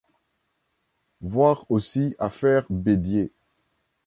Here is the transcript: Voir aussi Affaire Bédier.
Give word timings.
Voir 1.21 1.69
aussi 1.69 2.15
Affaire 2.17 2.65
Bédier. 2.71 3.31